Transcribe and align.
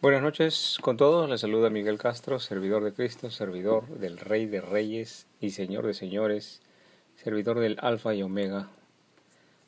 Buenas 0.00 0.22
noches 0.22 0.78
con 0.80 0.96
todos, 0.96 1.28
les 1.28 1.40
saluda 1.40 1.70
Miguel 1.70 1.98
Castro, 1.98 2.38
servidor 2.38 2.84
de 2.84 2.92
Cristo, 2.92 3.32
servidor 3.32 3.88
del 3.98 4.16
Rey 4.16 4.46
de 4.46 4.60
Reyes 4.60 5.26
y 5.40 5.50
Señor 5.50 5.84
de 5.84 5.92
Señores, 5.92 6.62
servidor 7.16 7.58
del 7.58 7.78
Alfa 7.80 8.14
y 8.14 8.22
Omega. 8.22 8.68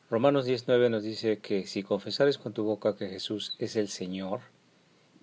Romanos 0.08 0.44
19 0.44 0.88
nos 0.88 1.02
dice 1.02 1.40
que 1.40 1.66
si 1.66 1.82
confesares 1.82 2.38
con 2.38 2.52
tu 2.52 2.62
boca 2.62 2.94
que 2.94 3.08
Jesús 3.08 3.56
es 3.58 3.74
el 3.74 3.88
Señor 3.88 4.42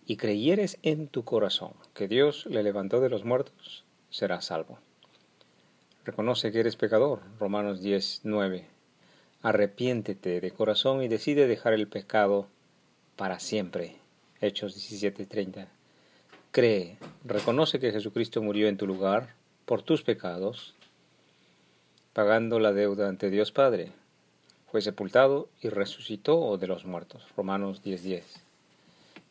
y 0.06 0.18
creyeres 0.18 0.78
en 0.84 1.08
tu 1.08 1.24
corazón 1.24 1.72
que 1.94 2.10
Dios 2.10 2.46
le 2.48 2.62
levantó 2.62 3.00
de 3.00 3.08
los 3.08 3.24
muertos, 3.24 3.86
serás 4.10 4.44
salvo. 4.44 4.78
Reconoce 6.04 6.52
que 6.52 6.60
eres 6.60 6.76
pecador, 6.76 7.22
Romanos 7.40 7.80
19. 7.80 8.66
Arrepiéntete 9.42 10.42
de 10.42 10.52
corazón 10.52 11.02
y 11.02 11.08
decide 11.08 11.48
dejar 11.48 11.72
el 11.72 11.88
pecado 11.88 12.50
para 13.16 13.40
siempre 13.40 14.02
Hechos 14.40 14.76
17:30. 14.76 15.68
Cree, 16.52 16.98
reconoce 17.26 17.80
que 17.80 17.92
Jesucristo 17.92 18.42
murió 18.42 18.68
en 18.68 18.78
tu 18.78 18.86
lugar 18.86 19.34
por 19.66 19.82
tus 19.82 20.04
pecados, 20.04 20.76
pagando 22.14 22.60
la 22.60 22.72
deuda 22.72 23.10
ante 23.10 23.32
Dios 23.32 23.52
Padre. 23.52 23.92
Fue 24.72 24.82
sepultado 24.82 25.50
y 25.62 25.70
resucitó 25.70 26.58
de 26.58 26.68
los 26.68 26.86
muertos. 26.86 27.24
Romanos 27.36 27.82
10:10. 27.84 28.44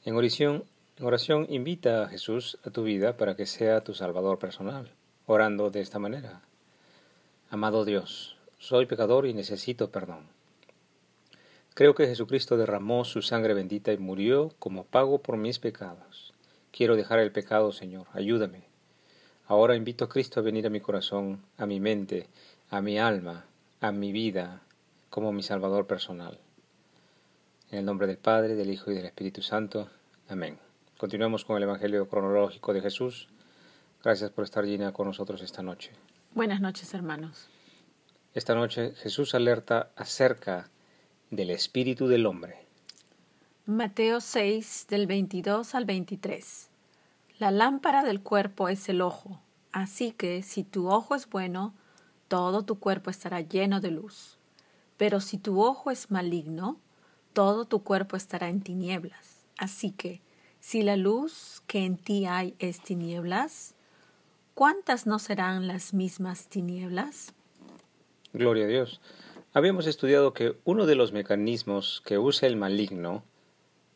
En 0.04 0.16
oración, 0.16 0.64
en 0.98 1.04
oración 1.04 1.46
invita 1.50 2.02
a 2.02 2.09
Jesús 2.09 2.59
a 2.64 2.70
tu 2.70 2.82
vida 2.82 3.16
para 3.16 3.36
que 3.36 3.46
sea 3.46 3.82
tu 3.82 3.95
Salvador 3.95 4.40
personal, 4.40 4.90
orando 5.26 5.70
de 5.70 5.82
esta 5.82 6.00
manera. 6.00 6.40
Amado 7.48 7.84
Dios, 7.84 8.36
soy 8.59 8.86
pecador 8.86 9.26
y 9.26 9.34
necesito 9.34 9.90
perdón. 9.90 10.35
Creo 11.76 11.94
que 11.94 12.06
Jesucristo 12.06 12.56
derramó 12.56 13.04
su 13.04 13.20
sangre 13.20 13.52
bendita 13.52 13.92
y 13.92 13.98
murió 13.98 14.54
como 14.58 14.84
pago 14.84 15.20
por 15.20 15.36
mis 15.36 15.58
pecados. 15.58 16.32
Quiero 16.72 16.96
dejar 16.96 17.18
el 17.18 17.32
pecado, 17.32 17.70
Señor, 17.70 18.06
ayúdame. 18.14 18.62
Ahora 19.46 19.76
invito 19.76 20.06
a 20.06 20.09
Cristo 20.09 20.40
a 20.40 20.42
venir 20.42 20.66
a 20.66 20.70
mi 20.70 20.80
corazón, 20.80 21.42
a 21.59 21.66
mi 21.66 21.78
mente, 21.78 22.30
a 22.70 22.80
mi 22.80 22.98
alma, 22.98 23.45
a 23.82 23.92
mi 23.92 24.10
vida, 24.10 24.62
como 25.10 25.32
mi 25.32 25.42
Salvador 25.42 25.86
personal. 25.86 26.38
En 27.70 27.80
el 27.80 27.84
nombre 27.84 28.06
del 28.06 28.16
Padre, 28.16 28.54
del 28.54 28.70
Hijo 28.70 28.90
y 28.90 28.95
del 28.95 29.04
Espíritu 29.04 29.42
Santo. 29.42 29.90
Amén. 30.30 30.58
Continuamos 30.96 31.45
con 31.45 31.58
el 31.58 31.64
Evangelio 31.64 32.08
cronológico 32.08 32.73
de 32.73 32.80
Jesús. 32.80 33.29
Gracias 34.02 34.30
por 34.30 34.45
estar 34.45 34.64
llena 34.64 34.95
con 34.95 35.08
nosotros 35.08 35.42
esta 35.42 35.62
noche. 35.62 35.90
Buenas 36.32 36.62
noches, 36.62 36.95
hermanos. 36.95 37.51
Esta 38.32 38.54
noche 38.54 38.95
Jesús 38.95 39.34
alerta 39.34 39.90
acerca 39.95 40.70
del 41.30 41.51
espíritu 41.51 42.07
del 42.07 42.27
hombre. 42.27 42.57
Mateo 43.66 44.21
6 44.21 44.87
del 44.88 45.07
22 45.07 45.74
al 45.74 45.85
23. 45.85 46.69
La 47.38 47.51
lámpara 47.51 48.05
del 48.05 48.21
cuerpo 48.21 48.69
es 48.69 48.88
el 48.88 49.01
ojo, 49.01 49.41
así 49.73 50.13
que 50.13 50.43
si 50.43 50.63
tu 50.63 50.88
ojo 50.88 51.15
es 51.15 51.29
bueno, 51.29 51.74
todo 52.29 52.65
tu 52.65 52.79
cuerpo 52.79 53.10
estará 53.10 53.41
lleno 53.41 53.80
de 53.80 53.91
luz. 53.91 54.38
Pero 54.97 55.21
si 55.21 55.37
tu 55.37 55.63
ojo 55.63 55.91
es 55.91 56.10
maligno, 56.10 56.79
todo 57.32 57.66
tu 57.66 57.82
cuerpo 57.82 58.16
estará 58.16 58.49
en 58.49 58.63
tinieblas. 58.63 59.45
Así 59.59 59.91
que, 59.91 60.23
si 60.60 60.82
la 60.82 60.97
luz 60.97 61.63
que 61.66 61.85
en 61.85 61.97
ti 61.97 62.27
hay 62.27 62.54
es 62.59 62.80
tinieblas, 62.80 63.74
¿cuántas 64.54 65.06
no 65.06 65.19
serán 65.19 65.66
las 65.66 65.93
mismas 65.93 66.49
tinieblas? 66.49 67.34
Gloria 68.32 68.65
a 68.65 68.69
Dios. 68.69 69.00
Habíamos 69.56 69.87
estudiado 69.87 70.34
que 70.34 70.54
uno 70.66 70.84
de 70.84 70.97
los 70.97 71.12
mecanismos 71.12 72.03
que 72.04 72.19
usa 72.19 72.47
el 72.47 72.56
maligno 72.56 73.22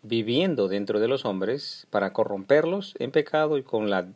viviendo 0.01 0.69
dentro 0.69 1.01
de 1.01 1.07
los 1.07 1.27
hombres 1.27 1.87
para 1.91 2.15
corromperlos 2.15 2.95
en 2.99 3.11
pecado 3.11 3.59
y 3.59 3.63
con, 3.63 3.91
la, 3.91 4.09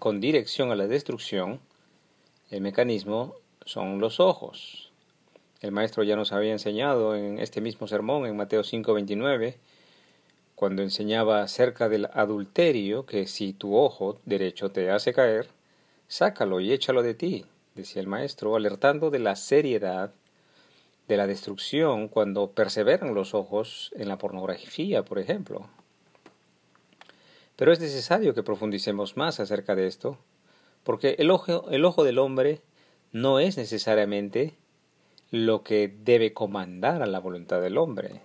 con 0.00 0.20
dirección 0.20 0.72
a 0.72 0.74
la 0.74 0.88
destrucción, 0.88 1.60
el 2.50 2.62
mecanismo 2.62 3.36
son 3.64 4.00
los 4.00 4.18
ojos. 4.18 4.90
El 5.60 5.70
maestro 5.70 6.02
ya 6.02 6.16
nos 6.16 6.32
había 6.32 6.50
enseñado 6.50 7.14
en 7.14 7.38
este 7.38 7.60
mismo 7.60 7.86
sermón, 7.86 8.26
en 8.26 8.36
Mateo 8.36 8.64
5:29, 8.64 9.54
cuando 10.56 10.82
enseñaba 10.82 11.42
acerca 11.42 11.88
del 11.88 12.08
adulterio, 12.12 13.06
que 13.06 13.28
si 13.28 13.52
tu 13.52 13.76
ojo 13.76 14.18
derecho 14.24 14.72
te 14.72 14.90
hace 14.90 15.12
caer, 15.12 15.46
sácalo 16.08 16.58
y 16.58 16.72
échalo 16.72 17.04
de 17.04 17.14
ti, 17.14 17.44
decía 17.76 18.02
el 18.02 18.08
maestro, 18.08 18.56
alertando 18.56 19.10
de 19.10 19.20
la 19.20 19.36
seriedad 19.36 20.12
de 21.08 21.16
la 21.16 21.26
destrucción 21.26 22.08
cuando 22.08 22.52
perseveran 22.52 23.14
los 23.14 23.34
ojos 23.34 23.90
en 23.96 24.08
la 24.08 24.18
pornografía, 24.18 25.04
por 25.04 25.18
ejemplo. 25.18 25.66
Pero 27.56 27.72
es 27.72 27.80
necesario 27.80 28.34
que 28.34 28.42
profundicemos 28.42 29.16
más 29.16 29.40
acerca 29.40 29.74
de 29.74 29.86
esto, 29.86 30.18
porque 30.84 31.16
el 31.18 31.30
ojo, 31.30 31.70
el 31.70 31.84
ojo 31.84 32.04
del 32.04 32.18
hombre 32.18 32.60
no 33.10 33.40
es 33.40 33.56
necesariamente 33.56 34.54
lo 35.30 35.62
que 35.62 35.88
debe 35.88 36.32
comandar 36.32 37.02
a 37.02 37.06
la 37.06 37.20
voluntad 37.20 37.60
del 37.60 37.78
hombre. 37.78 38.20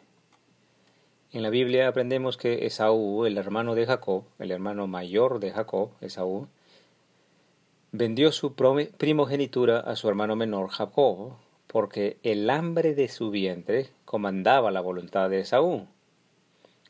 En 1.31 1.41
la 1.41 1.49
Biblia 1.49 1.87
aprendemos 1.87 2.37
que 2.37 2.65
Esaú, 2.65 3.25
el 3.25 3.37
hermano 3.37 3.75
de 3.75 3.85
Jacob, 3.85 4.25
el 4.39 4.51
hermano 4.51 4.87
mayor 4.87 5.39
de 5.39 5.51
Jacob, 5.51 5.91
Esaú, 5.99 6.47
vendió 7.91 8.31
su 8.31 8.53
primogenitura 8.53 9.79
a 9.79 9.95
su 9.95 10.09
hermano 10.09 10.35
menor 10.35 10.69
Jacob 10.69 11.33
porque 11.73 12.17
el 12.21 12.51
hambre 12.51 12.93
de 12.93 13.07
su 13.07 13.31
vientre 13.31 13.89
comandaba 14.05 14.69
la 14.69 14.79
voluntad 14.79 15.27
de 15.31 15.39
Esaú. 15.39 15.87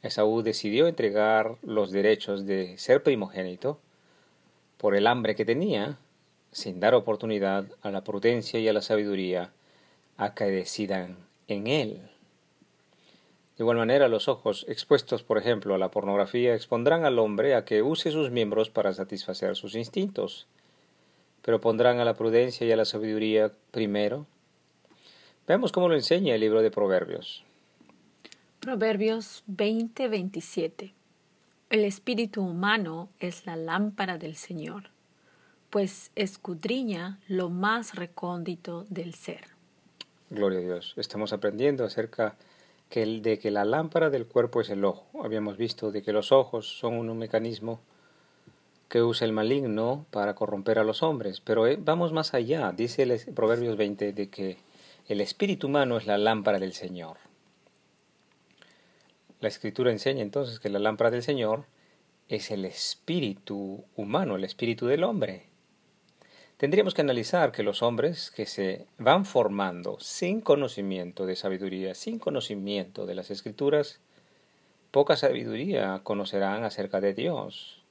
Esaú 0.02 0.42
decidió 0.42 0.88
entregar 0.88 1.56
los 1.62 1.92
derechos 1.92 2.46
de 2.46 2.78
ser 2.78 3.02
primogénito 3.02 3.80
por 4.78 4.94
el 4.98 5.08
hambre 5.08 5.36
que 5.36 5.46
tenía, 5.46 5.98
sin 6.52 6.82
dar 6.82 6.96
oportunidad 6.96 7.66
a 7.82 7.92
la 7.92 8.04
prudencia 8.04 8.60
y 8.60 8.68
a 8.68 8.74
la 8.74 8.82
sabiduría 8.82 9.54
a 10.18 10.36
que 10.36 10.52
decidan 10.52 11.16
en 11.48 11.68
él. 11.68 12.02
De 13.58 13.64
igual 13.64 13.78
manera, 13.78 14.10
los 14.10 14.28
ojos 14.28 14.66
expuestos, 14.68 15.24
por 15.24 15.38
ejemplo, 15.38 15.76
a 15.76 15.78
la 15.78 15.92
pornografía 15.92 16.56
expondrán 16.56 17.06
al 17.06 17.20
hombre 17.20 17.56
a 17.56 17.64
que 17.64 17.84
use 17.84 18.12
sus 18.12 18.32
miembros 18.32 18.70
para 18.70 18.94
satisfacer 18.94 19.56
sus 19.56 19.76
instintos, 19.76 20.46
pero 21.42 21.62
pondrán 21.62 22.02
a 22.02 22.06
la 22.06 22.16
prudencia 22.16 22.68
y 22.68 22.72
a 22.74 22.76
la 22.76 22.84
sabiduría 22.84 23.50
primero 23.72 24.26
Veamos 25.46 25.74
cómo 25.74 25.90
lo 25.90 25.96
enseña 25.96 26.36
el 26.36 26.42
libro 26.42 26.62
de 26.62 26.72
Proverbios. 26.72 27.44
Proverbios 28.62 29.44
20:27 29.48 30.94
El 31.70 31.84
espíritu 31.84 32.42
humano 32.42 33.10
es 33.20 33.46
la 33.46 33.58
lámpara 33.58 34.18
del 34.18 34.38
Señor, 34.38 34.92
pues 35.70 36.12
escudriña 36.16 37.20
lo 37.28 37.50
más 37.50 37.96
recóndito 37.96 38.86
del 38.90 39.16
ser. 39.16 39.42
Gloria 40.30 40.60
a 40.60 40.62
Dios. 40.62 40.94
Estamos 40.96 41.34
aprendiendo 41.34 41.84
acerca 41.84 42.38
de 42.90 43.40
que 43.40 43.52
la 43.52 43.66
lámpara 43.66 44.10
del 44.10 44.28
cuerpo 44.28 44.62
es 44.62 44.70
el 44.70 44.86
ojo. 44.86 45.26
Habíamos 45.26 45.58
visto 45.58 45.92
de 45.92 46.04
que 46.04 46.14
los 46.14 46.32
ojos 46.32 46.78
son 46.78 47.10
un 47.10 47.18
mecanismo 47.18 47.82
que 48.88 49.02
usa 49.02 49.26
el 49.26 49.34
maligno 49.34 50.06
para 50.12 50.36
corromper 50.36 50.80
a 50.80 50.84
los 50.84 51.04
hombres. 51.04 51.42
Pero 51.42 51.68
eh, 51.68 51.78
vamos 51.82 52.14
más 52.14 52.34
allá. 52.34 52.72
Dice 52.72 53.04
el 53.04 53.20
Proverbios 53.34 53.76
20 53.76 54.14
de 54.14 54.30
que 54.30 54.58
el 55.08 55.20
espíritu 55.20 55.68
humano 55.68 55.98
es 55.98 56.06
la 56.06 56.18
lámpara 56.18 56.60
del 56.60 56.74
Señor. 56.74 57.18
La 59.42 59.50
escritura 59.50 59.92
enseña 59.92 60.22
entonces 60.22 60.60
que 60.60 60.70
la 60.70 60.80
lámpara 60.80 61.12
del 61.12 61.24
Señor 61.24 61.66
es 62.30 62.52
el 62.52 62.64
espíritu 62.64 63.84
humano, 63.98 64.38
el 64.38 64.46
espíritu 64.46 64.88
del 64.88 65.04
hombre. 65.04 65.48
Tendríamos 66.56 66.94
que 66.94 67.02
analizar 67.02 67.52
que 67.52 67.64
los 67.64 67.84
hombres 67.84 68.32
que 68.32 68.46
se 68.46 68.88
van 68.98 69.26
formando 69.26 70.00
sin 70.00 70.40
conocimiento 70.40 71.26
de 71.26 71.36
sabiduría, 71.36 71.96
sin 71.96 72.20
conocimiento 72.20 73.06
de 73.06 73.16
las 73.16 73.30
escrituras, 73.30 74.00
poca 74.92 75.18
sabiduría 75.18 76.00
conocerán 76.04 76.64
acerca 76.64 77.02
de 77.02 77.14
Dios. 77.14 77.84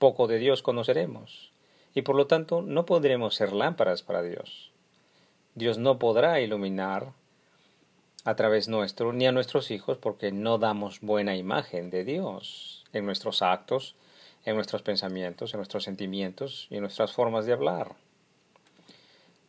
Poco 0.00 0.26
de 0.26 0.38
Dios 0.38 0.62
conoceremos 0.62 1.52
y 1.94 2.02
por 2.02 2.16
lo 2.16 2.26
tanto 2.26 2.62
no 2.62 2.84
podremos 2.84 3.36
ser 3.36 3.52
lámparas 3.52 4.02
para 4.02 4.22
Dios. 4.22 4.72
Dios 5.56 5.78
no 5.78 5.98
podrá 5.98 6.38
iluminar 6.40 7.14
a 8.24 8.36
través 8.36 8.68
nuestro 8.68 9.14
ni 9.14 9.26
a 9.26 9.32
nuestros 9.32 9.70
hijos 9.70 9.96
porque 9.96 10.30
no 10.30 10.58
damos 10.58 11.00
buena 11.00 11.34
imagen 11.34 11.88
de 11.88 12.04
Dios 12.04 12.84
en 12.92 13.06
nuestros 13.06 13.40
actos, 13.40 13.94
en 14.44 14.54
nuestros 14.54 14.82
pensamientos, 14.82 15.54
en 15.54 15.58
nuestros 15.58 15.84
sentimientos 15.84 16.66
y 16.68 16.74
en 16.74 16.82
nuestras 16.82 17.14
formas 17.14 17.46
de 17.46 17.54
hablar. 17.54 17.94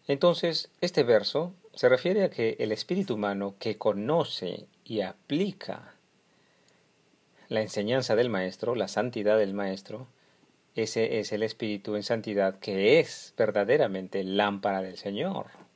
Entonces, 0.08 0.70
este 0.80 1.04
verso 1.04 1.54
se 1.74 1.90
refiere 1.90 2.24
a 2.24 2.30
que 2.30 2.56
el 2.60 2.72
espíritu 2.72 3.16
humano 3.16 3.56
que 3.60 3.78
conoce 3.78 4.66
y 4.86 5.02
aplica 5.02 5.94
la 7.50 7.62
enseñanza 7.62 8.16
del 8.16 8.30
maestro, 8.30 8.76
la 8.76 8.88
santidad 8.88 9.38
del 9.38 9.54
maestro, 9.54 10.08
ese 10.74 11.20
es 11.20 11.34
el 11.34 11.44
espíritu 11.44 11.98
en 11.98 12.04
santidad 12.04 12.60
que 12.60 13.02
es 13.02 13.34
verdaderamente 13.38 14.24
lámpara 14.24 14.82
del 14.82 14.96
Señor. 14.96 15.67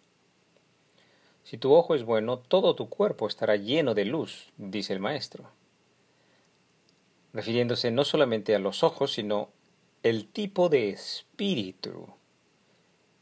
Si 1.44 1.58
tu 1.58 1.74
ojo 1.74 1.96
es 1.96 2.04
bueno, 2.04 2.38
todo 2.38 2.76
tu 2.76 2.90
cuerpo 2.90 3.28
estará 3.28 3.56
lleno 3.56 3.94
de 3.94 4.06
luz, 4.06 4.52
dice 4.58 4.94
el 4.94 5.00
maestro. 5.00 5.50
refiriéndose 7.34 7.92
no 7.92 8.04
solamente 8.04 8.56
a 8.56 8.60
los 8.60 8.84
ojos, 8.84 9.14
sino 9.14 9.50
el 10.04 10.28
tipo 10.28 10.68
de 10.68 10.90
espíritu 10.90 12.08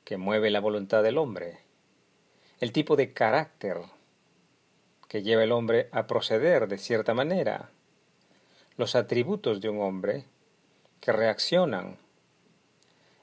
que 0.04 0.18
mueve 0.18 0.50
la 0.50 0.60
voluntad 0.60 1.04
del 1.04 1.19
hombre, 1.19 1.60
el 2.60 2.71
tipo 2.71 2.95
de 2.95 3.13
carácter 3.13 3.77
que 5.07 5.22
lleva 5.22 5.44
el 5.44 5.51
hombre 5.51 5.89
a 5.92 6.07
proceder 6.07 6.68
de 6.68 6.77
cierta 6.77 7.13
manera, 7.13 7.69
los 8.77 8.95
atributos 8.95 9.62
de 9.62 9.69
un 9.69 9.81
hombre 9.81 10.25
que 11.01 11.12
reaccionan, 11.12 11.98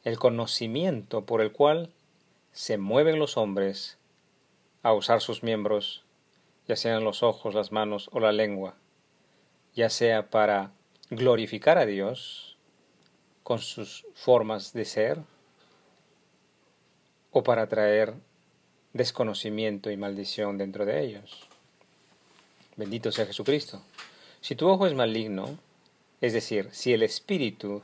el 0.05 0.19
conocimiento 0.19 1.25
por 1.25 1.41
el 1.41 1.51
cual 1.51 1.93
se 2.53 2.79
mueven 2.79 3.19
los 3.19 3.37
hombres 3.37 3.99
a 4.87 4.93
usar 4.93 5.21
sus 5.21 5.43
miembros, 5.43 6.05
ya 6.69 6.77
sean 6.77 7.03
los 7.03 7.25
ojos, 7.25 7.57
las 7.57 7.73
manos 7.73 8.09
o 8.13 8.21
la 8.21 8.31
lengua, 8.31 8.77
ya 9.75 9.91
sea 9.91 10.31
para 10.31 10.71
glorificar 11.11 11.77
a 11.77 11.87
Dios 11.87 12.57
con 13.43 13.59
sus 13.59 14.07
formas 14.15 14.73
de 14.73 14.85
ser, 14.85 15.19
o 17.33 17.43
para 17.43 17.69
traer 17.69 18.15
desconocimiento 18.93 19.91
y 19.91 19.97
maldición 19.97 20.57
dentro 20.57 20.87
de 20.87 21.03
ellos. 21.03 21.49
Bendito 22.77 23.11
sea 23.11 23.27
Jesucristo. 23.27 23.83
Si 24.41 24.55
tu 24.55 24.69
ojo 24.69 24.87
es 24.87 24.95
maligno, 24.95 25.59
es 26.21 26.33
decir, 26.33 26.69
si 26.71 26.93
el 26.93 27.03
espíritu 27.03 27.83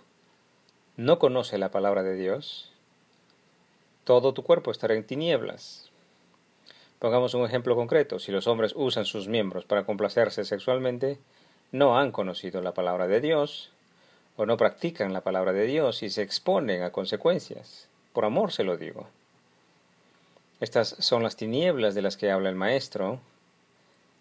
no 0.96 1.18
conoce 1.18 1.58
la 1.58 1.72
palabra 1.72 2.04
de 2.04 2.14
Dios, 2.14 2.70
todo 4.04 4.32
tu 4.32 4.44
cuerpo 4.44 4.70
estará 4.70 4.94
en 4.94 5.04
tinieblas. 5.04 5.91
Pongamos 7.02 7.34
un 7.34 7.44
ejemplo 7.44 7.74
concreto. 7.74 8.20
Si 8.20 8.30
los 8.30 8.46
hombres 8.46 8.74
usan 8.76 9.06
sus 9.06 9.26
miembros 9.26 9.64
para 9.64 9.84
complacerse 9.84 10.44
sexualmente, 10.44 11.18
no 11.72 11.98
han 11.98 12.12
conocido 12.12 12.62
la 12.62 12.74
palabra 12.74 13.08
de 13.08 13.20
Dios, 13.20 13.72
o 14.36 14.46
no 14.46 14.56
practican 14.56 15.12
la 15.12 15.22
palabra 15.22 15.52
de 15.52 15.66
Dios 15.66 16.04
y 16.04 16.10
se 16.10 16.22
exponen 16.22 16.84
a 16.84 16.92
consecuencias. 16.92 17.88
Por 18.12 18.24
amor 18.24 18.52
se 18.52 18.62
lo 18.62 18.76
digo. 18.76 19.08
Estas 20.60 20.90
son 21.00 21.24
las 21.24 21.34
tinieblas 21.34 21.96
de 21.96 22.02
las 22.02 22.16
que 22.16 22.30
habla 22.30 22.50
el 22.50 22.54
Maestro, 22.54 23.18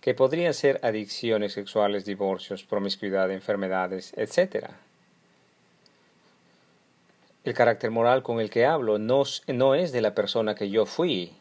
que 0.02 0.16
podrían 0.16 0.56
ser 0.56 0.80
adicciones 0.82 1.54
sexuales, 1.54 2.04
divorcios, 2.04 2.64
promiscuidad, 2.64 3.30
enfermedades, 3.30 4.12
etc. 4.18 4.72
El 7.44 7.54
carácter 7.54 7.92
moral 7.92 8.24
con 8.24 8.40
el 8.40 8.50
que 8.50 8.66
hablo 8.66 8.98
no, 8.98 9.22
no 9.46 9.76
es 9.76 9.92
de 9.92 10.02
la 10.02 10.16
persona 10.16 10.56
que 10.56 10.72
yo 10.72 10.88
fui 10.88 11.36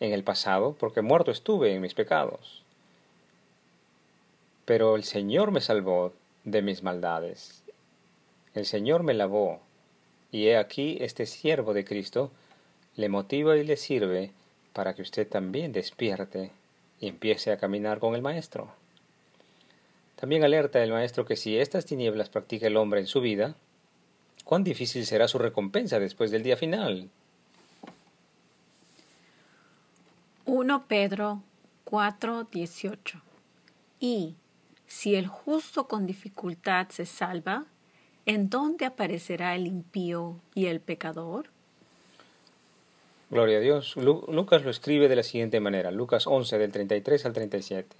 en 0.00 0.12
el 0.12 0.24
pasado, 0.24 0.74
porque 0.78 1.02
muerto 1.02 1.30
estuve 1.30 1.74
en 1.74 1.80
mis 1.80 1.94
pecados. 1.94 2.62
Pero 4.64 4.96
el 4.96 5.04
Señor 5.04 5.52
me 5.52 5.60
salvó 5.60 6.12
de 6.44 6.62
mis 6.62 6.82
maldades. 6.82 7.62
El 8.54 8.66
Señor 8.66 9.02
me 9.02 9.14
lavó, 9.14 9.60
y 10.32 10.48
he 10.48 10.56
aquí 10.56 10.98
este 11.00 11.26
siervo 11.26 11.72
de 11.74 11.84
Cristo 11.84 12.30
le 12.96 13.08
motiva 13.08 13.56
y 13.56 13.64
le 13.64 13.76
sirve 13.76 14.32
para 14.72 14.94
que 14.94 15.02
usted 15.02 15.28
también 15.28 15.72
despierte 15.72 16.50
y 17.00 17.08
empiece 17.08 17.52
a 17.52 17.58
caminar 17.58 17.98
con 17.98 18.14
el 18.14 18.22
Maestro. 18.22 18.72
También 20.16 20.44
alerta 20.44 20.82
el 20.82 20.92
Maestro 20.92 21.26
que 21.26 21.36
si 21.36 21.58
estas 21.58 21.84
tinieblas 21.84 22.30
practica 22.30 22.66
el 22.66 22.76
hombre 22.76 23.00
en 23.00 23.06
su 23.06 23.20
vida, 23.20 23.54
cuán 24.44 24.64
difícil 24.64 25.04
será 25.04 25.28
su 25.28 25.38
recompensa 25.38 25.98
después 25.98 26.30
del 26.30 26.42
día 26.42 26.56
final. 26.56 27.10
1 30.56 30.86
Pedro 30.88 31.42
4:18 31.84 33.20
Y 34.00 34.36
si 34.86 35.14
el 35.14 35.26
justo 35.26 35.86
con 35.86 36.06
dificultad 36.06 36.88
se 36.88 37.04
salva, 37.04 37.66
¿en 38.24 38.48
dónde 38.48 38.86
aparecerá 38.86 39.54
el 39.54 39.66
impío 39.66 40.40
y 40.54 40.66
el 40.66 40.80
pecador? 40.80 41.50
Gloria 43.28 43.58
a 43.58 43.60
Dios. 43.60 43.96
Lucas 43.96 44.64
lo 44.64 44.70
escribe 44.70 45.10
de 45.10 45.16
la 45.16 45.24
siguiente 45.24 45.60
manera, 45.60 45.90
Lucas 45.90 46.26
11 46.26 46.56
del 46.56 46.72
33 46.72 47.26
al 47.26 47.34
37. 47.34 47.94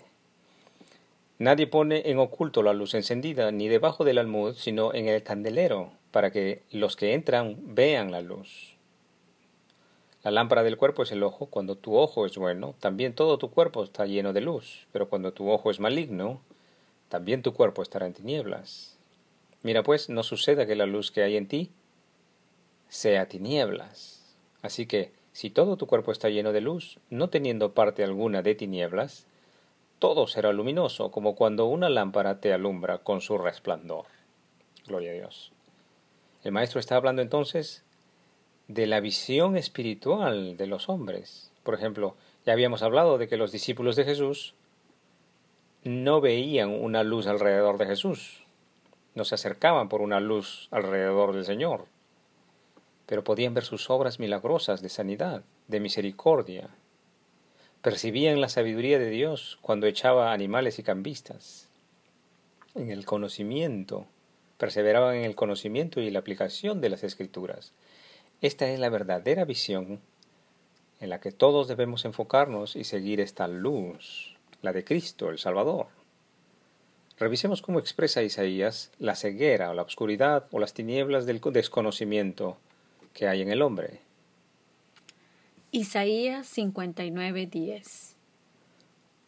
Nadie 1.38 1.66
pone 1.66 2.04
en 2.06 2.18
oculto 2.18 2.62
la 2.62 2.72
luz 2.72 2.94
encendida, 2.94 3.52
ni 3.52 3.68
debajo 3.68 4.02
del 4.02 4.16
almud, 4.16 4.54
sino 4.54 4.94
en 4.94 5.08
el 5.08 5.22
candelero, 5.22 5.92
para 6.10 6.30
que 6.30 6.62
los 6.70 6.96
que 6.96 7.12
entran 7.12 7.74
vean 7.74 8.10
la 8.10 8.22
luz. 8.22 8.75
La 10.26 10.32
lámpara 10.32 10.64
del 10.64 10.76
cuerpo 10.76 11.04
es 11.04 11.12
el 11.12 11.22
ojo. 11.22 11.46
Cuando 11.46 11.76
tu 11.76 11.94
ojo 11.94 12.26
es 12.26 12.36
bueno, 12.36 12.74
también 12.80 13.14
todo 13.14 13.38
tu 13.38 13.52
cuerpo 13.52 13.84
está 13.84 14.06
lleno 14.06 14.32
de 14.32 14.40
luz. 14.40 14.88
Pero 14.90 15.08
cuando 15.08 15.32
tu 15.32 15.48
ojo 15.48 15.70
es 15.70 15.78
maligno, 15.78 16.40
también 17.08 17.42
tu 17.42 17.54
cuerpo 17.54 17.80
estará 17.80 18.06
en 18.06 18.12
tinieblas. 18.12 18.96
Mira 19.62 19.84
pues, 19.84 20.08
no 20.08 20.24
suceda 20.24 20.66
que 20.66 20.74
la 20.74 20.86
luz 20.86 21.12
que 21.12 21.22
hay 21.22 21.36
en 21.36 21.46
ti 21.46 21.70
sea 22.88 23.28
tinieblas. 23.28 24.34
Así 24.62 24.86
que, 24.86 25.12
si 25.30 25.48
todo 25.48 25.76
tu 25.76 25.86
cuerpo 25.86 26.10
está 26.10 26.28
lleno 26.28 26.52
de 26.52 26.60
luz, 26.60 26.98
no 27.08 27.30
teniendo 27.30 27.72
parte 27.72 28.02
alguna 28.02 28.42
de 28.42 28.56
tinieblas, 28.56 29.28
todo 30.00 30.26
será 30.26 30.52
luminoso, 30.52 31.12
como 31.12 31.36
cuando 31.36 31.66
una 31.66 31.88
lámpara 31.88 32.40
te 32.40 32.52
alumbra 32.52 32.98
con 32.98 33.20
su 33.20 33.38
resplandor. 33.38 34.06
Gloria 34.88 35.12
a 35.12 35.14
Dios. 35.14 35.52
El 36.42 36.50
maestro 36.50 36.80
está 36.80 36.96
hablando 36.96 37.22
entonces 37.22 37.84
de 38.68 38.86
la 38.86 39.00
visión 39.00 39.56
espiritual 39.56 40.56
de 40.56 40.66
los 40.66 40.88
hombres. 40.88 41.50
Por 41.62 41.74
ejemplo, 41.74 42.16
ya 42.44 42.52
habíamos 42.52 42.82
hablado 42.82 43.18
de 43.18 43.28
que 43.28 43.36
los 43.36 43.52
discípulos 43.52 43.96
de 43.96 44.04
Jesús 44.04 44.54
no 45.84 46.20
veían 46.20 46.70
una 46.70 47.02
luz 47.02 47.26
alrededor 47.26 47.78
de 47.78 47.86
Jesús, 47.86 48.42
no 49.14 49.24
se 49.24 49.36
acercaban 49.36 49.88
por 49.88 50.00
una 50.00 50.20
luz 50.20 50.68
alrededor 50.70 51.32
del 51.32 51.44
Señor 51.44 51.86
pero 53.06 53.22
podían 53.22 53.54
ver 53.54 53.64
sus 53.64 53.88
obras 53.88 54.18
milagrosas 54.18 54.82
de 54.82 54.88
sanidad, 54.88 55.42
de 55.68 55.80
misericordia. 55.80 56.68
Percibían 57.80 58.40
la 58.40 58.48
sabiduría 58.48 58.98
de 58.98 59.10
Dios 59.10 59.58
cuando 59.62 59.86
echaba 59.86 60.32
animales 60.32 60.80
y 60.80 60.82
cambistas. 60.82 61.68
En 62.74 62.90
el 62.90 63.06
conocimiento, 63.06 64.06
perseveraban 64.58 65.16
en 65.16 65.24
el 65.24 65.36
conocimiento 65.36 66.00
y 66.00 66.10
la 66.10 66.18
aplicación 66.18 66.80
de 66.80 66.88
las 66.88 67.04
escrituras. 67.04 67.72
Esta 68.42 68.68
es 68.68 68.78
la 68.78 68.90
verdadera 68.90 69.44
visión 69.44 70.00
en 71.00 71.10
la 71.10 71.20
que 71.20 71.32
todos 71.32 71.68
debemos 71.68 72.04
enfocarnos 72.04 72.76
y 72.76 72.84
seguir 72.84 73.20
esta 73.20 73.48
luz, 73.48 74.36
la 74.62 74.72
de 74.72 74.84
Cristo, 74.84 75.30
el 75.30 75.38
Salvador. 75.38 75.86
Revisemos 77.18 77.62
cómo 77.62 77.78
expresa 77.78 78.22
Isaías 78.22 78.92
la 78.98 79.14
ceguera 79.14 79.70
o 79.70 79.74
la 79.74 79.82
oscuridad 79.82 80.46
o 80.50 80.58
las 80.58 80.74
tinieblas 80.74 81.24
del 81.24 81.40
desconocimiento 81.40 82.58
que 83.14 83.26
hay 83.26 83.40
en 83.40 83.50
el 83.50 83.62
hombre. 83.62 84.00
Isaías 85.70 86.46
59:10 86.46 88.16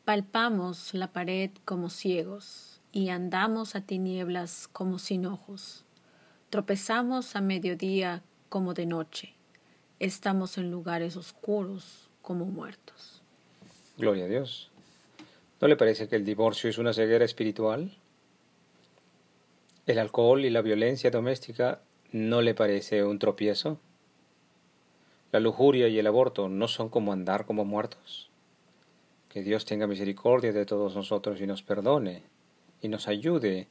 Palpamos 0.05 0.93
la 0.95 1.13
pared 1.13 1.51
como 1.65 1.89
ciegos 1.89 2.81
y 2.93 3.09
andamos 3.09 3.75
a 3.75 3.81
tinieblas 3.81 4.69
como 4.69 4.99
sin 4.99 5.25
ojos. 5.25 5.85
Tropezamos 6.51 7.37
a 7.37 7.41
mediodía 7.41 8.23
como 8.49 8.75
de 8.75 8.87
noche. 8.87 9.35
Estamos 9.99 10.59
en 10.59 10.71
lugares 10.71 11.17
oscuros 11.17 12.11
como 12.23 12.45
muertos. 12.45 13.23
Gloria 13.97 14.25
a 14.25 14.29
Dios. 14.29 14.71
¿No 15.61 15.69
le 15.69 15.77
parece 15.77 16.09
que 16.09 16.17
el 16.17 16.25
divorcio 16.25 16.71
es 16.71 16.79
una 16.79 16.93
ceguera 16.93 17.25
espiritual? 17.25 17.97
¿El 19.87 19.99
alcohol 19.99 20.45
y 20.45 20.51
la 20.51 20.63
violencia 20.63 21.11
doméstica 21.11 21.81
¿No 22.11 22.41
le 22.41 22.55
parece 22.55 23.05
un 23.05 23.19
tropiezo? 23.19 23.79
La 25.31 25.41
lujuria 25.41 25.89
y 25.89 25.99
el 25.99 26.07
aborto 26.07 26.49
no 26.49 26.67
son 26.67 26.89
como 26.89 27.13
andar 27.13 27.45
como 27.45 27.67
muertos. 27.67 28.31
Que 29.29 29.43
Dios 29.43 29.67
tenga 29.67 29.87
misericordia 29.87 30.55
de 30.55 30.65
todos 30.65 30.97
nosotros 30.97 31.39
y 31.39 31.47
nos 31.47 31.63
perdone 31.63 32.23
y 32.81 32.89
nos 32.89 33.09
ayude 33.09 33.69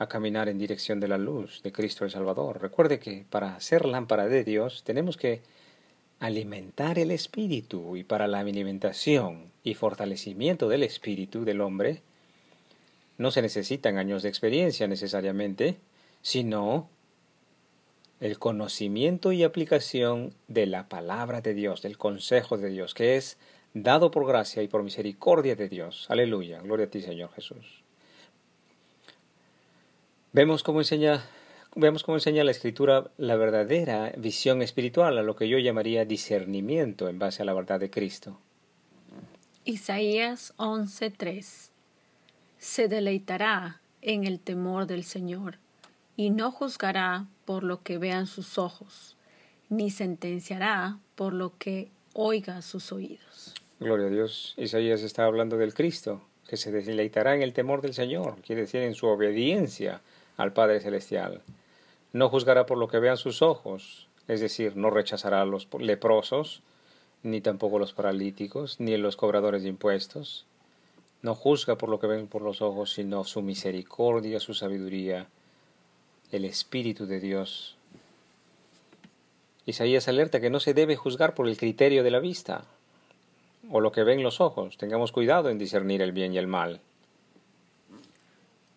a 0.00 0.06
caminar 0.06 0.48
en 0.48 0.58
dirección 0.58 0.98
de 0.98 1.08
la 1.08 1.18
luz 1.18 1.62
de 1.62 1.72
Cristo 1.72 2.06
el 2.06 2.10
Salvador. 2.10 2.62
Recuerde 2.62 2.98
que 2.98 3.26
para 3.28 3.60
ser 3.60 3.84
lámpara 3.84 4.28
de 4.28 4.44
Dios 4.44 4.82
tenemos 4.82 5.18
que 5.18 5.42
alimentar 6.20 6.98
el 6.98 7.10
espíritu 7.10 7.96
y 7.96 8.02
para 8.02 8.26
la 8.26 8.38
alimentación 8.38 9.52
y 9.62 9.74
fortalecimiento 9.74 10.70
del 10.70 10.84
espíritu 10.84 11.44
del 11.44 11.60
hombre 11.60 12.00
no 13.18 13.30
se 13.30 13.42
necesitan 13.42 13.98
años 13.98 14.22
de 14.22 14.30
experiencia 14.30 14.88
necesariamente, 14.88 15.76
sino 16.22 16.88
el 18.20 18.38
conocimiento 18.38 19.32
y 19.32 19.42
aplicación 19.42 20.32
de 20.48 20.64
la 20.64 20.88
palabra 20.88 21.42
de 21.42 21.52
Dios, 21.52 21.82
del 21.82 21.98
consejo 21.98 22.56
de 22.56 22.70
Dios, 22.70 22.94
que 22.94 23.16
es 23.16 23.36
dado 23.74 24.10
por 24.10 24.26
gracia 24.26 24.62
y 24.62 24.68
por 24.68 24.82
misericordia 24.82 25.56
de 25.56 25.68
Dios. 25.68 26.06
Aleluya. 26.08 26.62
Gloria 26.62 26.86
a 26.86 26.90
ti, 26.90 27.02
Señor 27.02 27.30
Jesús. 27.34 27.79
Vemos 30.32 30.62
cómo 30.62 30.80
enseña, 30.80 31.24
vemos 31.74 32.04
cómo 32.04 32.16
enseña 32.16 32.44
la 32.44 32.52
Escritura 32.52 33.10
la 33.16 33.34
verdadera 33.34 34.12
visión 34.16 34.62
espiritual, 34.62 35.18
a 35.18 35.22
lo 35.22 35.34
que 35.34 35.48
yo 35.48 35.58
llamaría 35.58 36.04
discernimiento 36.04 37.08
en 37.08 37.18
base 37.18 37.42
a 37.42 37.44
la 37.44 37.52
verdad 37.52 37.80
de 37.80 37.90
Cristo. 37.90 38.38
Isaías 39.64 40.54
11:3 40.56 41.72
Se 42.58 42.86
deleitará 42.86 43.80
en 44.02 44.24
el 44.24 44.38
temor 44.38 44.86
del 44.86 45.02
Señor, 45.02 45.58
y 46.16 46.30
no 46.30 46.52
juzgará 46.52 47.26
por 47.44 47.64
lo 47.64 47.82
que 47.82 47.98
vean 47.98 48.28
sus 48.28 48.56
ojos, 48.56 49.16
ni 49.68 49.90
sentenciará 49.90 51.00
por 51.16 51.32
lo 51.32 51.58
que 51.58 51.90
oiga 52.12 52.62
sus 52.62 52.92
oídos. 52.92 53.54
Gloria 53.80 54.06
a 54.06 54.10
Dios. 54.10 54.54
Isaías 54.56 55.02
está 55.02 55.24
hablando 55.24 55.56
del 55.56 55.74
Cristo, 55.74 56.22
que 56.46 56.56
se 56.56 56.70
deleitará 56.70 57.34
en 57.34 57.42
el 57.42 57.52
temor 57.52 57.82
del 57.82 57.94
Señor, 57.94 58.36
quiere 58.42 58.62
decir 58.62 58.82
en 58.82 58.94
su 58.94 59.08
obediencia 59.08 60.00
al 60.40 60.54
Padre 60.54 60.80
Celestial. 60.80 61.42
No 62.14 62.30
juzgará 62.30 62.64
por 62.64 62.78
lo 62.78 62.88
que 62.88 62.98
vean 62.98 63.18
sus 63.18 63.42
ojos, 63.42 64.08
es 64.26 64.40
decir, 64.40 64.74
no 64.74 64.88
rechazará 64.88 65.42
a 65.42 65.44
los 65.44 65.68
leprosos, 65.78 66.62
ni 67.22 67.42
tampoco 67.42 67.78
los 67.78 67.92
paralíticos, 67.92 68.80
ni 68.80 68.96
los 68.96 69.16
cobradores 69.16 69.62
de 69.62 69.68
impuestos. 69.68 70.46
No 71.20 71.34
juzga 71.34 71.76
por 71.76 71.90
lo 71.90 72.00
que 72.00 72.06
ven 72.06 72.26
por 72.26 72.40
los 72.40 72.62
ojos, 72.62 72.94
sino 72.94 73.24
su 73.24 73.42
misericordia, 73.42 74.40
su 74.40 74.54
sabiduría, 74.54 75.26
el 76.32 76.46
Espíritu 76.46 77.04
de 77.04 77.20
Dios. 77.20 77.76
Isaías 79.66 80.08
alerta 80.08 80.40
que 80.40 80.48
no 80.48 80.58
se 80.58 80.72
debe 80.72 80.96
juzgar 80.96 81.34
por 81.34 81.46
el 81.48 81.58
criterio 81.58 82.02
de 82.02 82.10
la 82.10 82.18
vista 82.18 82.64
o 83.70 83.80
lo 83.80 83.92
que 83.92 84.04
ven 84.04 84.22
los 84.22 84.40
ojos. 84.40 84.78
Tengamos 84.78 85.12
cuidado 85.12 85.50
en 85.50 85.58
discernir 85.58 86.00
el 86.00 86.12
bien 86.12 86.32
y 86.32 86.38
el 86.38 86.46
mal. 86.46 86.80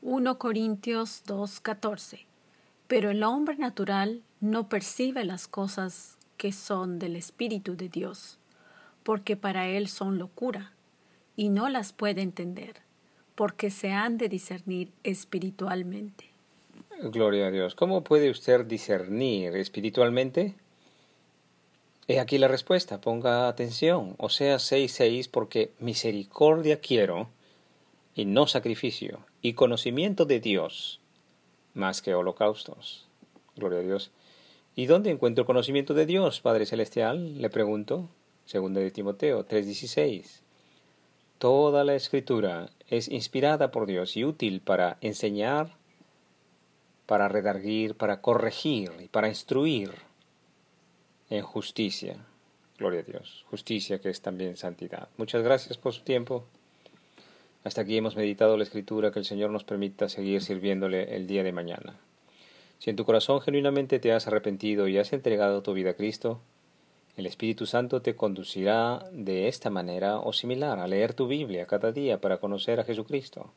1 0.05 0.38
Corintios 0.38 1.24
2:14 1.25 2.25
Pero 2.88 3.10
el 3.10 3.24
hombre 3.24 3.55
natural 3.55 4.22
no 4.41 4.67
percibe 4.67 5.24
las 5.24 5.48
cosas 5.48 6.17
que 6.36 6.51
son 6.51 7.00
del 7.00 7.15
Espíritu 7.15 7.77
de 7.77 7.88
Dios, 7.88 8.38
porque 9.03 9.38
para 9.38 9.69
él 9.69 9.88
son 9.88 10.17
locura, 10.17 10.74
y 11.38 11.48
no 11.48 11.69
las 11.69 11.93
puede 11.93 12.22
entender, 12.22 12.81
porque 13.36 13.69
se 13.69 13.93
han 13.93 14.17
de 14.17 14.27
discernir 14.27 14.91
espiritualmente. 15.05 16.25
Gloria 17.03 17.48
a 17.48 17.51
Dios. 17.51 17.74
¿Cómo 17.74 18.03
puede 18.03 18.29
usted 18.29 18.65
discernir 18.65 19.55
espiritualmente? 19.55 20.53
He 22.10 22.19
aquí 22.19 22.38
la 22.38 22.50
respuesta, 22.50 23.00
ponga 23.00 23.48
atención. 23.48 24.15
O 24.17 24.27
sea, 24.27 24.57
6.6, 24.57 25.29
porque 25.31 25.72
misericordia 25.79 26.81
quiero 26.81 27.29
y 28.15 28.25
no 28.25 28.48
sacrificio, 28.48 29.22
y 29.44 29.54
conocimiento 29.54 30.26
de 30.26 30.40
Dios 30.40 31.02
más 31.74 32.02
que 32.02 32.16
holocaustos. 32.16 33.06
Gloria 33.56 33.80
a 33.80 33.84
Dios. 33.84 34.10
¿Y 34.74 34.88
dónde 34.88 35.12
encuentro 35.12 35.46
conocimiento 35.46 35.94
de 35.94 36.06
Dios, 36.06 36.40
Padre 36.40 36.66
Celestial? 36.66 37.40
Le 37.40 37.50
pregunto. 37.50 38.10
Segunda 38.46 38.80
de 38.80 38.90
Timoteo 38.90 39.46
3:16. 39.46 40.42
Toda 41.38 41.84
la 41.84 41.94
escritura 41.94 42.70
es 42.88 43.10
inspirada 43.10 43.70
por 43.70 43.86
Dios 43.86 44.16
y 44.16 44.24
útil 44.24 44.62
para 44.62 44.98
enseñar, 45.02 45.76
para 47.06 47.28
redarguir, 47.28 47.96
para 47.96 48.22
corregir 48.22 48.92
y 49.00 49.10
para 49.10 49.28
instruir 49.28 49.92
en 51.30 51.42
justicia. 51.44 52.26
Gloria 52.78 53.02
a 53.02 53.04
Dios. 53.04 53.46
Justicia 53.50 54.00
que 54.00 54.10
es 54.10 54.22
también 54.22 54.56
santidad. 54.56 55.10
Muchas 55.18 55.44
gracias 55.44 55.78
por 55.78 55.94
su 55.94 56.04
tiempo. 56.04 56.46
Hasta 57.63 57.82
aquí 57.82 57.96
hemos 57.96 58.17
meditado 58.17 58.58
la 58.58 58.63
escritura, 58.63 59.12
que 59.12 59.20
el 59.20 59.25
Señor 59.25 59.50
nos 59.50 59.63
permita 59.63 60.10
seguir 60.10 60.41
sirviéndole 60.41 61.15
el 61.15 61.27
día 61.27 61.43
de 61.43 61.53
mañana. 61.53 61.98
Si 62.79 62.89
en 62.89 62.98
tu 62.98 63.05
corazón 63.05 63.39
genuinamente 63.39 64.00
te 64.00 64.12
has 64.12 64.27
arrepentido 64.27 64.89
y 64.89 64.98
has 64.98 65.13
entregado 65.13 65.63
tu 65.63 65.74
vida 65.74 65.91
a 65.91 65.93
Cristo, 65.93 66.41
el 67.15 67.25
Espíritu 67.25 67.65
Santo 67.65 68.01
te 68.01 68.17
conducirá 68.17 69.05
de 69.13 69.48
esta 69.48 69.70
manera 69.70 70.20
o 70.20 70.34
similar 70.34 70.79
a 70.79 70.88
leer 70.88 71.13
tu 71.13 71.27
Biblia 71.27 71.65
cada 71.65 71.93
día 71.93 72.20
para 72.20 72.39
conocer 72.39 72.82
a 72.82 72.84
Jesucristo, 72.84 73.53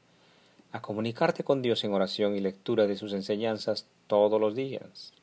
a 0.71 0.81
comunicarte 0.81 1.43
con 1.43 1.61
Dios 1.61 1.83
en 1.83 1.93
oración 1.93 2.37
y 2.37 2.41
lectura 2.41 2.87
de 2.87 2.97
sus 2.97 3.13
enseñanzas 3.13 3.89
todos 4.07 4.41
los 4.41 4.55
días, 4.55 5.15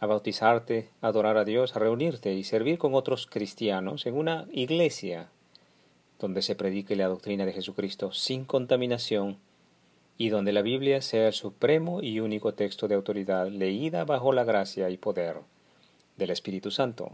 a 0.00 0.06
bautizarte, 0.06 0.88
a 1.02 1.08
adorar 1.08 1.36
a 1.36 1.44
Dios, 1.44 1.76
a 1.76 1.78
reunirte 1.78 2.34
y 2.34 2.42
servir 2.42 2.78
con 2.78 2.94
otros 2.94 3.28
cristianos 3.28 4.06
en 4.06 4.14
una 4.14 4.48
iglesia 4.50 5.28
donde 6.18 6.42
se 6.42 6.54
predique 6.54 6.96
la 6.96 7.08
doctrina 7.08 7.46
de 7.46 7.52
Jesucristo 7.52 8.12
sin 8.12 8.44
contaminación 8.44 9.38
y 10.16 10.30
donde 10.30 10.52
la 10.52 10.62
Biblia 10.62 11.00
sea 11.00 11.28
el 11.28 11.32
supremo 11.32 12.02
y 12.02 12.20
único 12.20 12.54
texto 12.54 12.88
de 12.88 12.96
autoridad 12.96 13.48
leída 13.48 14.04
bajo 14.04 14.32
la 14.32 14.44
gracia 14.44 14.90
y 14.90 14.96
poder 14.96 15.36
del 16.16 16.30
Espíritu 16.30 16.70
Santo. 16.70 17.12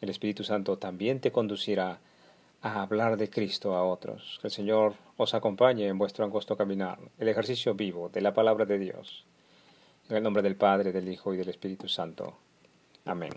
El 0.00 0.10
Espíritu 0.10 0.44
Santo 0.44 0.76
también 0.76 1.20
te 1.20 1.32
conducirá 1.32 1.98
a 2.60 2.82
hablar 2.82 3.16
de 3.16 3.30
Cristo 3.30 3.74
a 3.74 3.84
otros. 3.84 4.38
Que 4.40 4.48
el 4.48 4.52
Señor 4.52 4.94
os 5.16 5.34
acompañe 5.34 5.86
en 5.86 5.98
vuestro 5.98 6.24
angosto 6.24 6.56
caminar, 6.56 6.98
el 7.18 7.28
ejercicio 7.28 7.74
vivo 7.74 8.10
de 8.10 8.20
la 8.20 8.34
palabra 8.34 8.66
de 8.66 8.78
Dios. 8.78 9.24
En 10.10 10.16
el 10.16 10.22
nombre 10.22 10.42
del 10.42 10.56
Padre, 10.56 10.92
del 10.92 11.08
Hijo 11.08 11.32
y 11.32 11.38
del 11.38 11.48
Espíritu 11.48 11.88
Santo. 11.88 12.36
Amén. 13.06 13.32